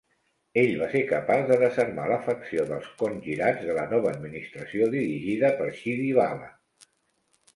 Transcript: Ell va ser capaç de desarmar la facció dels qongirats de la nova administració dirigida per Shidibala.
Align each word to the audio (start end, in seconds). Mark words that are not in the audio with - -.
Ell 0.59 0.71
va 0.77 0.85
ser 0.93 1.01
capaç 1.09 1.43
de 1.49 1.57
desarmar 1.63 2.05
la 2.11 2.17
facció 2.29 2.63
dels 2.71 2.87
qongirats 3.01 3.61
de 3.67 3.75
la 3.79 3.83
nova 3.91 4.09
administració 4.13 4.87
dirigida 4.97 5.51
per 5.61 5.71
Shidibala. 5.81 6.49